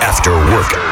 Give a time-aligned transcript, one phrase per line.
[0.00, 0.85] After work.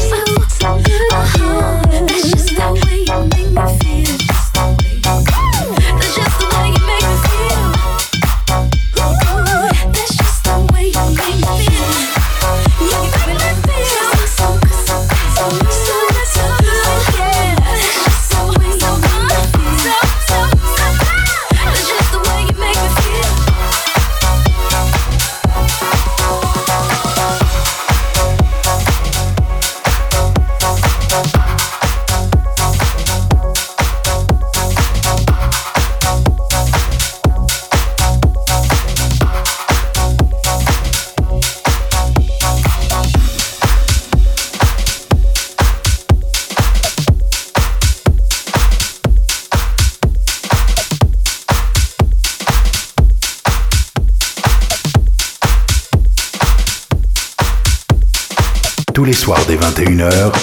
[0.00, 0.25] Soir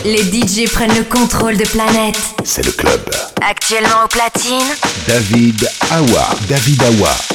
[0.06, 2.18] les DJ prennent le contrôle de Planète.
[2.44, 3.02] C'est le club.
[3.42, 4.68] Actuellement au platine,
[5.08, 6.30] David Awa.
[6.48, 7.33] David Awa.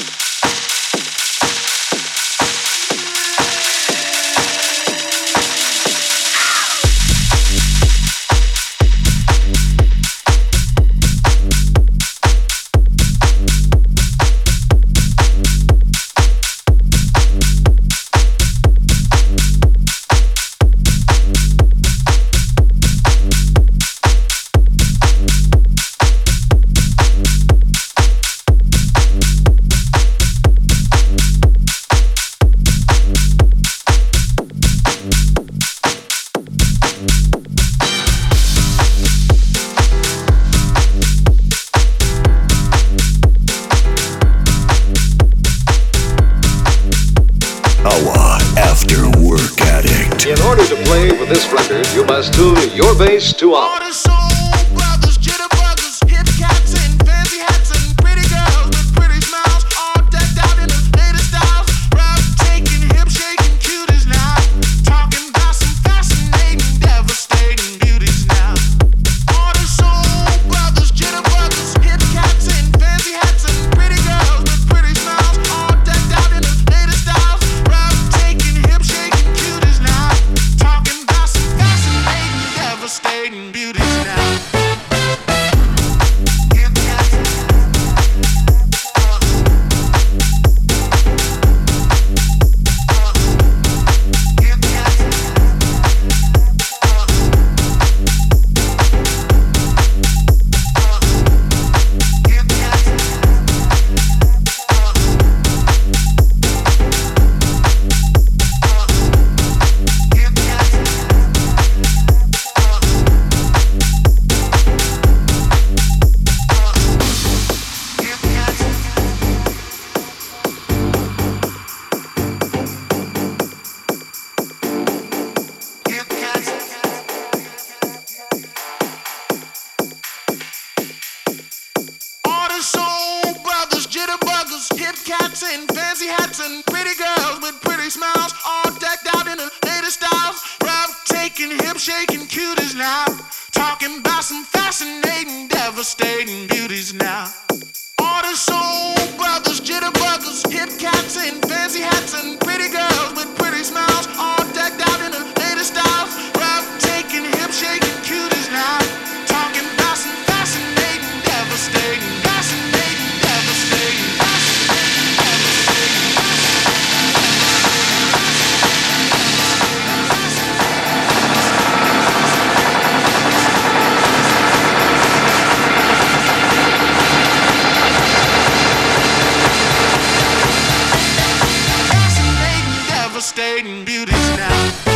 [183.29, 184.88] state and beauty's now.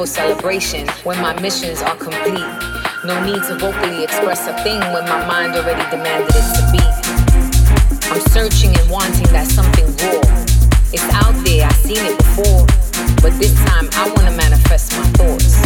[0.00, 2.48] For celebration when my missions are complete.
[3.04, 6.80] No need to vocally express a thing when my mind already demanded it to be.
[8.08, 10.24] I'm searching and wanting that something raw.
[10.88, 12.64] It's out there, I've seen it before.
[13.20, 15.60] But this time I wanna manifest my thoughts.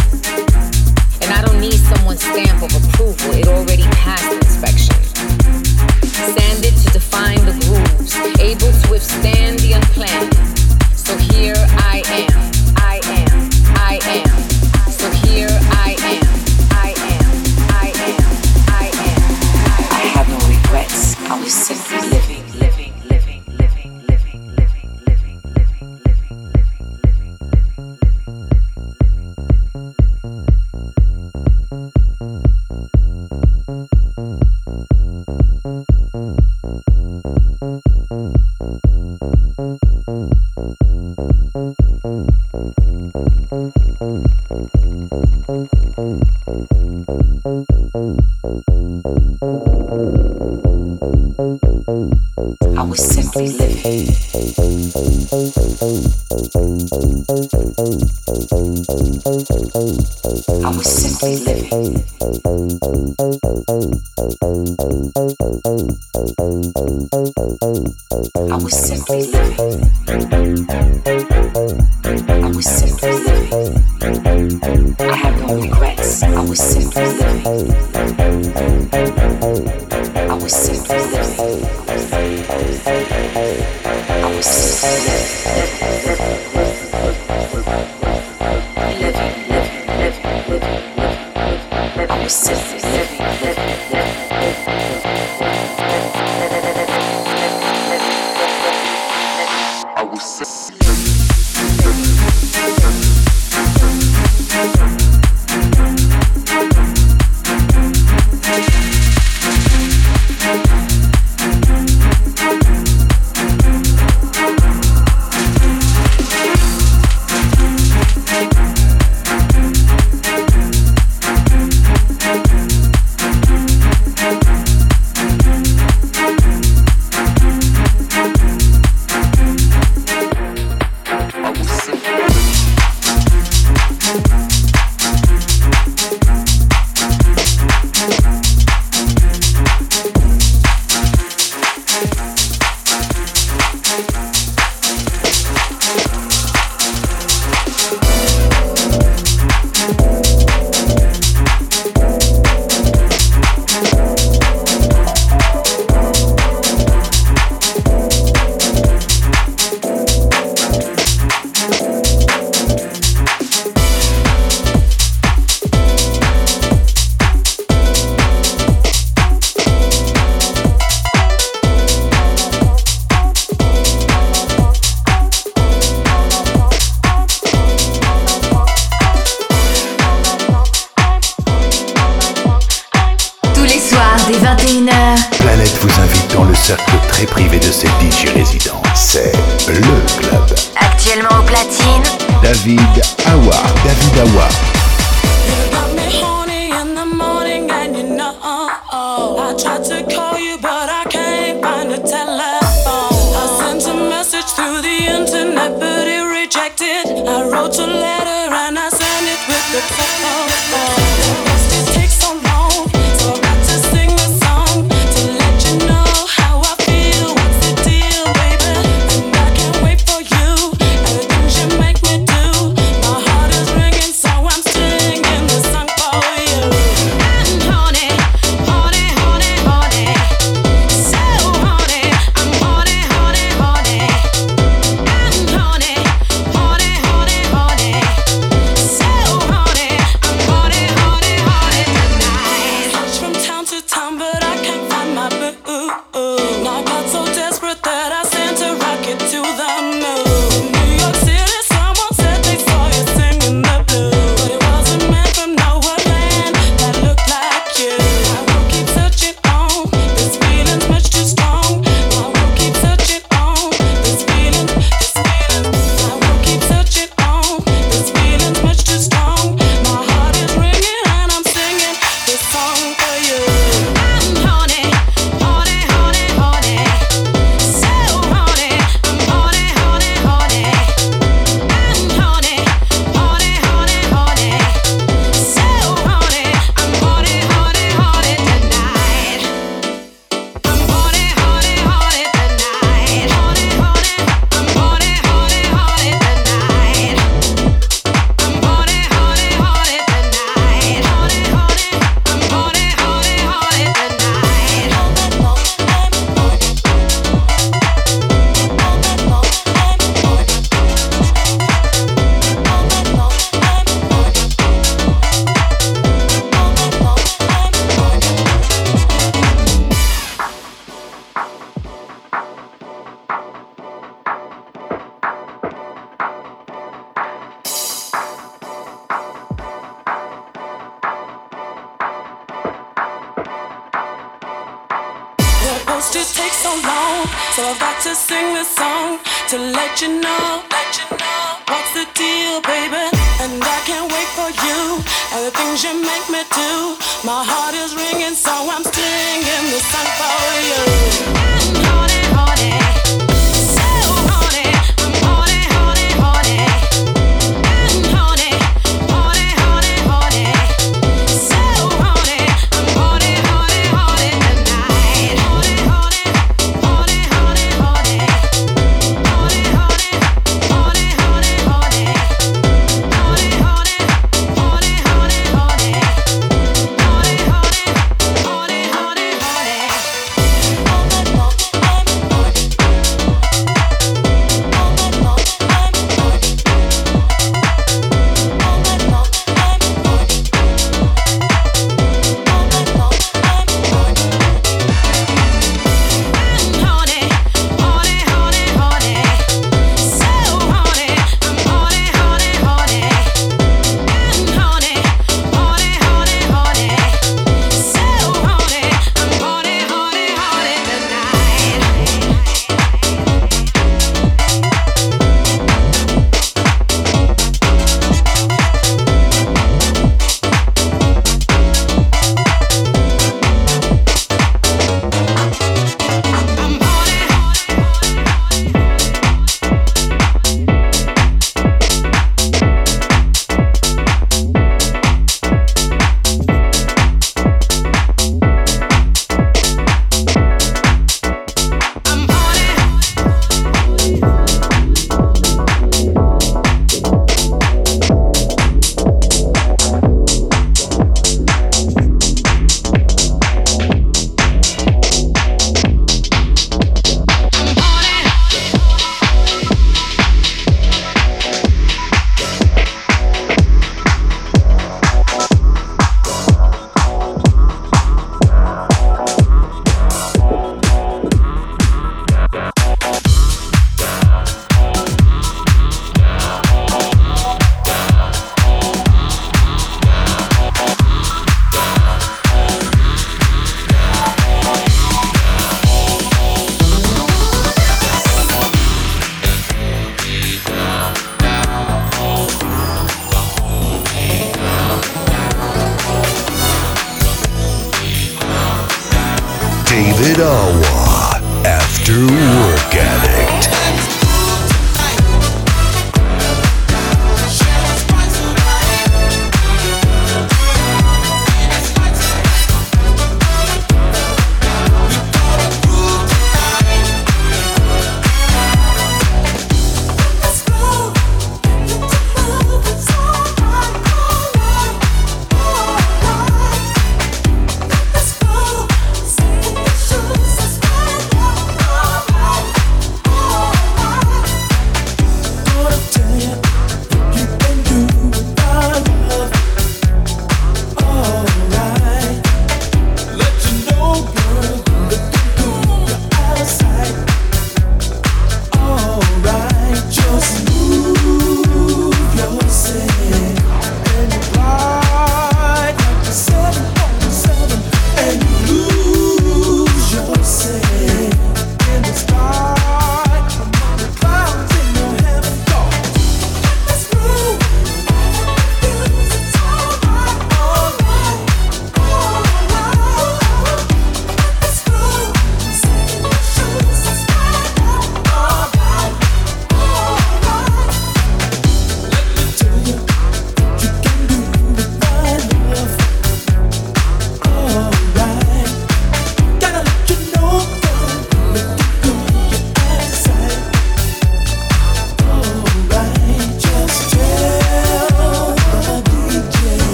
[1.23, 4.99] And I don't need someone's stamp of approval, it already passed inspection.
[6.03, 8.11] Sanded to define the grooves,
[8.43, 10.34] able to withstand the unplanned.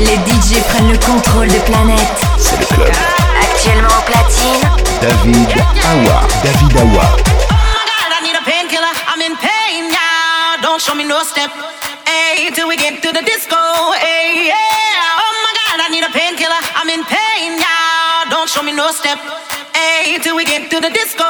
[0.00, 2.12] les DJ prennent le contrôle de planète.
[2.38, 2.92] C'est le club.
[3.40, 4.68] Actuellement au platine.
[5.00, 5.50] David
[5.92, 6.26] Awa.
[6.42, 7.30] David Awa.
[10.62, 11.50] Don't show me no step,
[12.06, 13.56] hey, till we get to the disco,
[14.00, 15.20] hey, yeah.
[15.20, 16.62] Oh my God, I need a painkiller.
[16.78, 18.30] I'm in pain now.
[18.30, 19.18] Don't show me no step,
[19.74, 21.26] hey, till we get to the disco,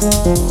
[0.00, 0.47] Thank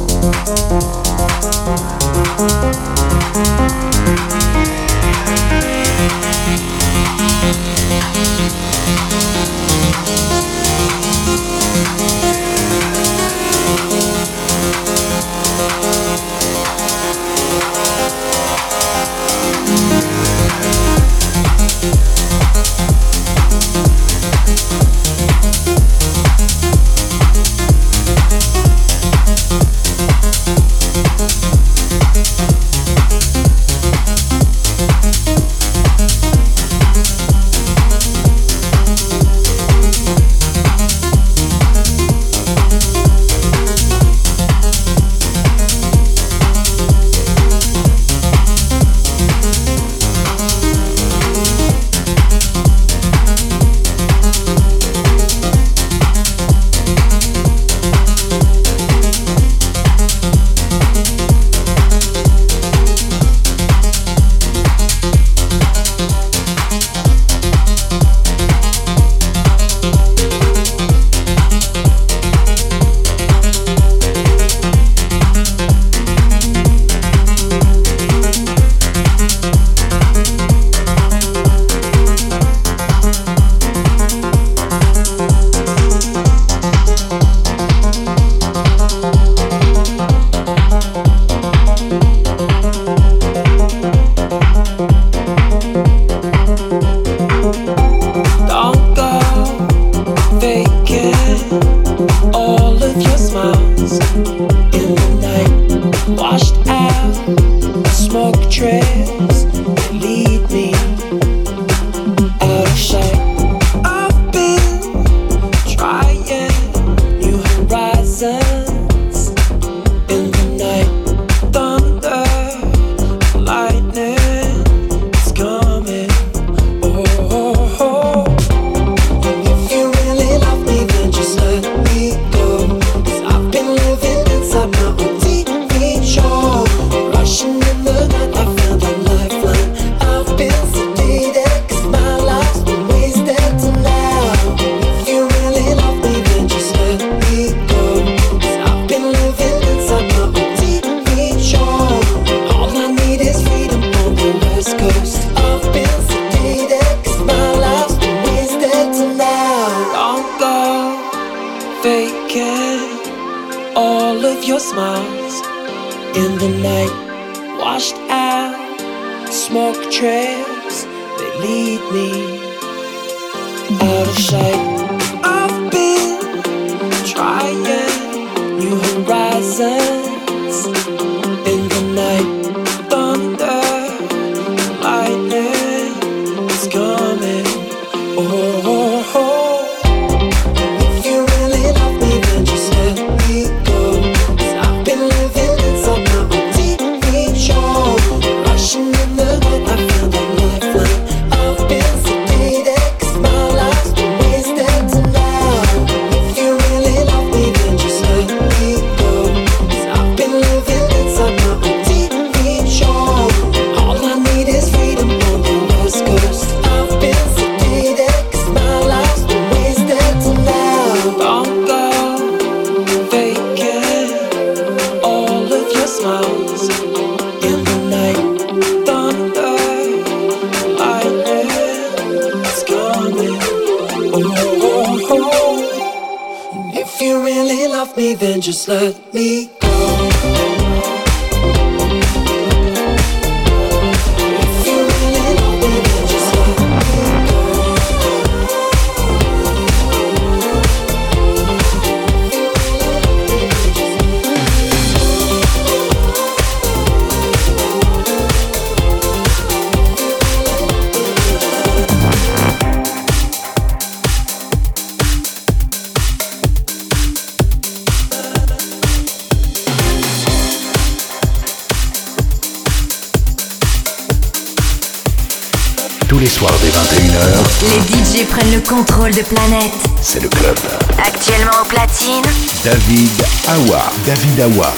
[278.84, 279.71] de planète.
[280.01, 280.55] C'est le club.
[281.03, 282.23] Actuellement au platine.
[282.63, 283.09] David
[283.47, 283.91] Awa.
[284.05, 284.71] David Awa.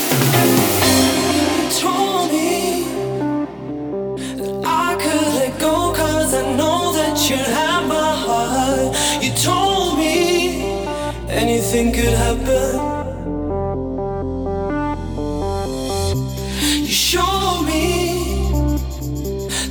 [9.22, 10.00] You told
[11.30, 12.80] anything could happen.
[16.74, 18.38] You show me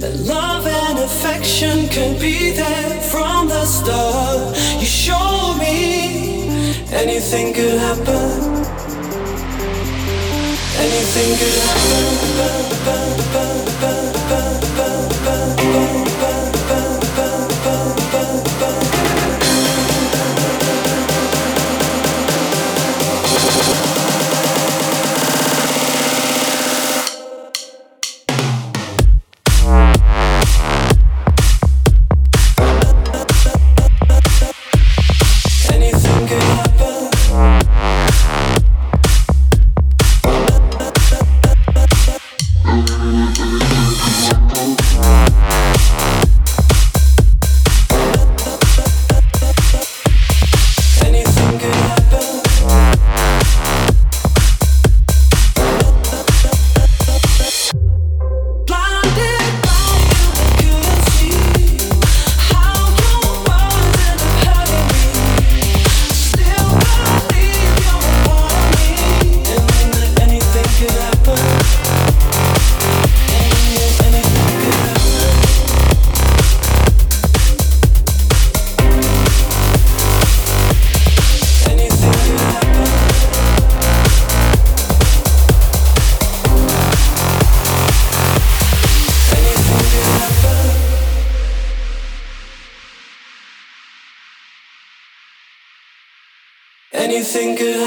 [0.00, 3.00] that love and affection can be there
[3.64, 4.56] start.
[4.80, 6.48] You show me
[6.92, 8.64] anything could happen.
[10.84, 13.67] Anything could happen.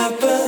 [0.01, 0.40] happen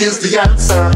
[0.00, 0.90] лесбиянца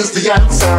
[0.00, 0.69] is the answer.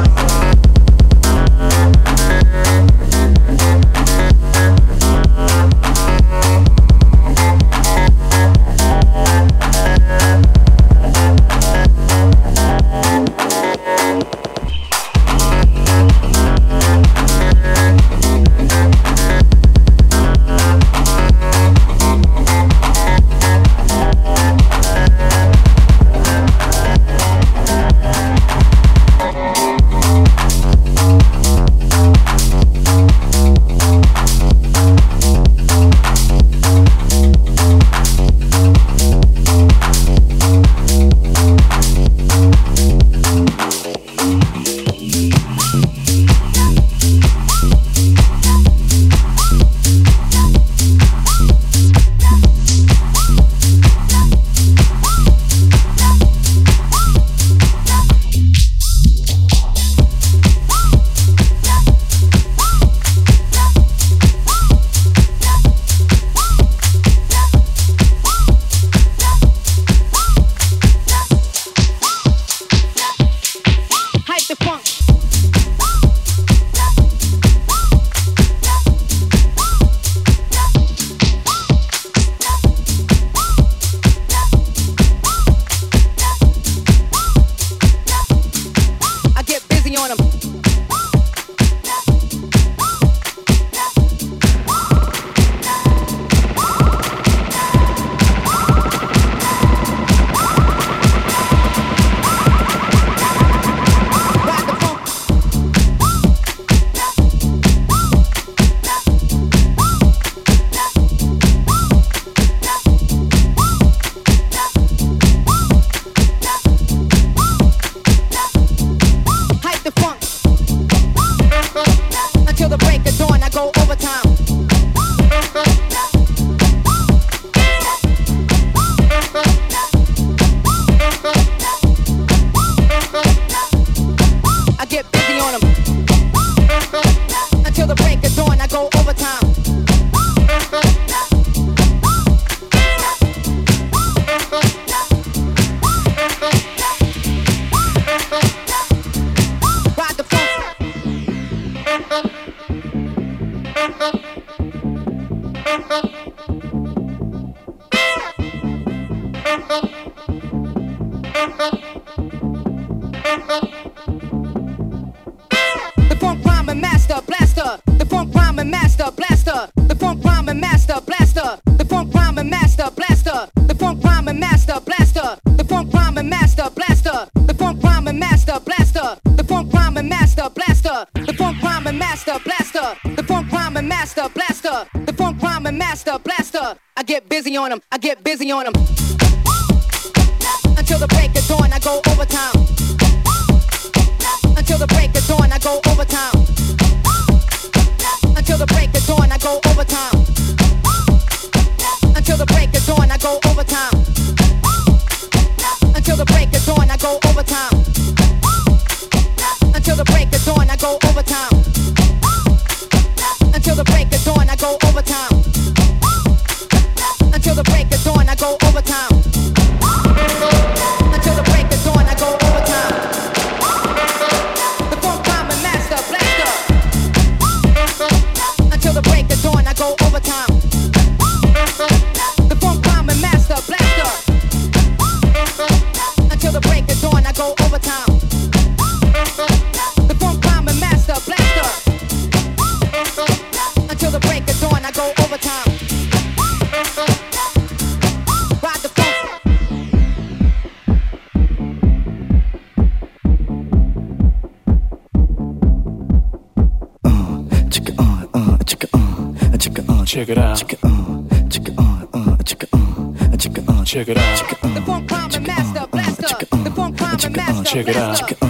[260.22, 260.55] Check it out.
[260.55, 262.30] Check it out, Check it uh, uh, on.
[262.30, 264.17] Uh, check it out, Check it out, Check it out.
[264.17, 266.45] Check it out, check it out, and master blaster.
[266.63, 267.63] The funk prime and master blaster.
[267.63, 268.40] Check it out.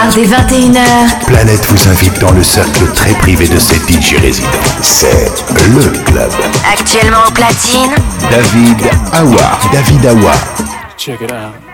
[0.00, 1.26] 21h.
[1.26, 4.48] Planète vous invite dans le cercle très privé de ses DJ résidents.
[4.80, 6.30] C'est le club.
[6.70, 7.92] Actuellement au platine,
[8.30, 8.82] David
[9.12, 9.58] Awa.
[9.72, 10.34] David Awa.
[10.96, 11.71] Check it out.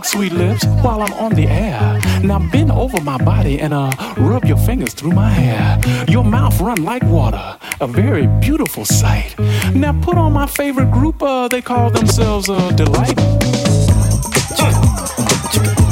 [0.00, 2.00] Sweet lips while I'm on the air.
[2.22, 5.78] Now bend over my body and uh, rub your fingers through my hair.
[6.08, 9.38] Your mouth run like water, a very beautiful sight.
[9.74, 13.18] Now put on my favorite group, uh, they call themselves uh, Delight.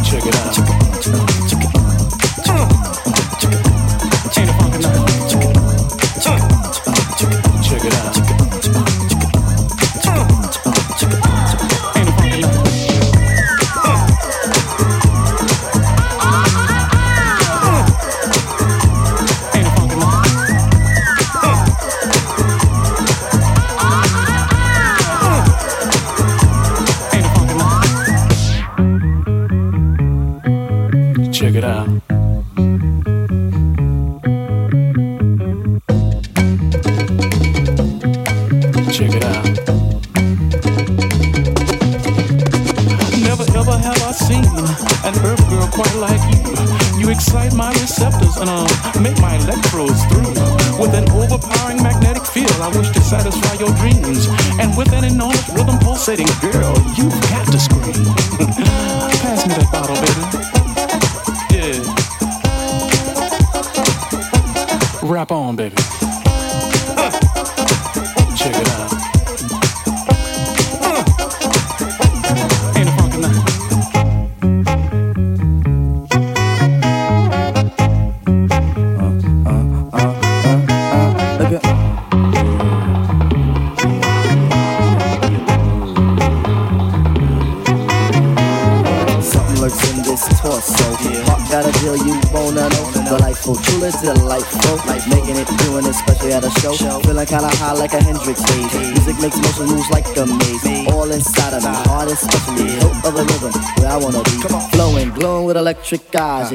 [0.02, 0.69] Check it out.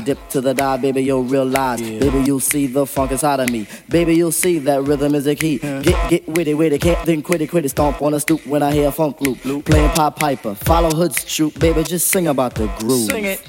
[0.06, 1.82] Dip to the die, baby, you'll realize.
[1.82, 3.68] Baby, you'll see the funk inside of me.
[3.90, 5.58] Baby, you'll see that rhythm is the key.
[5.58, 7.70] Get, get witty, witty, can't then quit it, quit it.
[7.70, 9.44] Stomp on a stoop when I hear a funk loop.
[9.44, 9.66] loop.
[9.66, 11.60] Playing Pop Piper, follow Hood's troop.
[11.60, 13.10] Baby, just sing about the groove.
[13.10, 13.42] Sing it.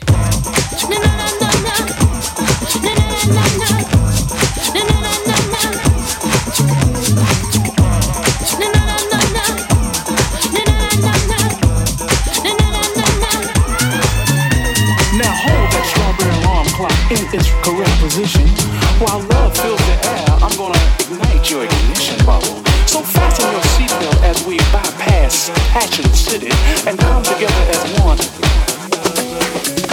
[0.89, 2.06] Now
[17.19, 18.47] in its correct position.
[19.01, 22.63] While love fills the air, I'm gonna ignite your ignition bubble.
[22.87, 26.51] So fasten your seatbelt as we bypass Hatchet City
[26.87, 29.86] and come together as one.